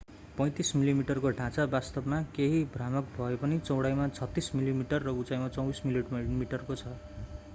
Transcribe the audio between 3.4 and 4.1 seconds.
पनि चौडाईमा